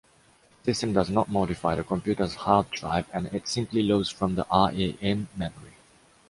The 0.63 0.71
system 0.73 0.93
does 0.93 1.11
not 1.11 1.29
modify 1.29 1.75
the 1.75 1.83
computer’s 1.83 2.33
hard 2.33 2.71
drive 2.71 3.07
and 3.13 3.27
it 3.27 3.47
simply 3.47 3.83
loads 3.83 4.09
from 4.09 4.33
the 4.33 4.47
RAM 4.51 5.27
memory. 5.35 5.75